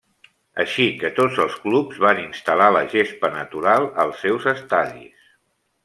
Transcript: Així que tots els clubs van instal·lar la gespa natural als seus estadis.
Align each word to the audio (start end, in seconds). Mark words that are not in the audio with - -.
Així 0.61 0.87
que 1.01 1.11
tots 1.19 1.37
els 1.43 1.59
clubs 1.67 2.01
van 2.05 2.23
instal·lar 2.23 2.71
la 2.79 2.83
gespa 2.97 3.33
natural 3.39 3.89
als 4.07 4.25
seus 4.27 4.53
estadis. 4.57 5.33